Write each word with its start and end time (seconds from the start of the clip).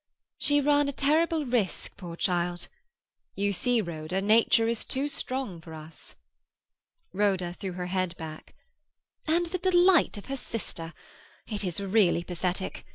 She 0.39 0.61
ran 0.61 0.89
a 0.89 0.93
terrible 0.93 1.45
risk, 1.45 1.95
poor 1.95 2.15
child. 2.15 2.69
You 3.35 3.53
see, 3.53 3.81
Rhoda, 3.81 4.19
nature 4.19 4.67
is 4.67 4.83
too 4.83 5.07
strong 5.07 5.61
for 5.61 5.75
us." 5.75 6.15
Rhoda 7.13 7.53
threw 7.53 7.73
her 7.73 7.85
head 7.85 8.17
back. 8.17 8.55
"And 9.27 9.45
the 9.45 9.59
delight 9.59 10.17
of 10.17 10.25
her 10.25 10.37
sister! 10.37 10.95
It 11.45 11.63
is 11.63 11.79
really 11.79 12.23
pathetic. 12.23 12.83